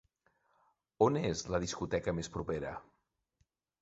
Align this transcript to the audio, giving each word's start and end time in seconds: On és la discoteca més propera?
On 1.07 1.19
és 1.21 1.43
la 1.55 1.61
discoteca 1.65 2.17
més 2.21 2.31
propera? 2.39 2.73